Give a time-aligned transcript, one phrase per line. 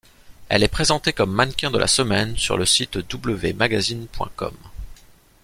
[0.49, 4.55] Elle est présentée comme mannequin de la semaine sur le site Wmagazine.com.